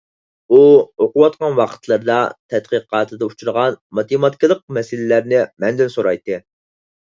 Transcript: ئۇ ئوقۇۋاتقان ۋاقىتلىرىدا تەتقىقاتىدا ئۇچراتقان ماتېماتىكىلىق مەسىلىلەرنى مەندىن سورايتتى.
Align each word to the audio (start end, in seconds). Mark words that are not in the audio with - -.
ئۇ 0.51 0.61
ئوقۇۋاتقان 1.05 1.53
ۋاقىتلىرىدا 1.59 2.15
تەتقىقاتىدا 2.55 3.29
ئۇچراتقان 3.29 3.79
ماتېماتىكىلىق 4.01 4.67
مەسىلىلەرنى 4.81 5.45
مەندىن 5.67 5.97
سورايتتى. 6.01 6.45